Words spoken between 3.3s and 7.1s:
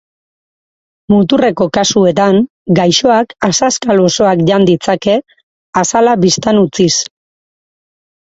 azazkal osoak jan ditzake, azala bistan utziz.